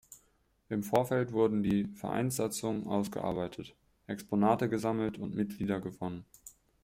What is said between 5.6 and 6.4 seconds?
gewonnen.